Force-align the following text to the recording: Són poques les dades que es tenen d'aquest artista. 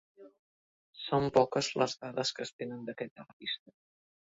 Són 1.01 1.27
poques 1.35 1.69
les 1.83 1.95
dades 2.05 2.33
que 2.39 2.45
es 2.49 2.55
tenen 2.63 2.83
d'aquest 2.91 3.25
artista. 3.27 3.79